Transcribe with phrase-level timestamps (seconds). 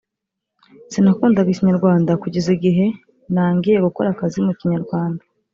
[0.91, 2.85] Sinakundaga ikinyarwanda kugeza igihe
[3.33, 5.23] nangiye gukora akazi mu Kinyarwanda